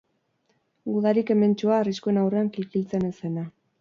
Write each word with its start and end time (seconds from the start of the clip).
Gudari 0.93 1.25
kementsua, 1.31 1.77
arriskuen 1.83 2.21
aurrean 2.23 2.51
kikiltzen 2.57 3.07
ez 3.11 3.15
zena. 3.19 3.45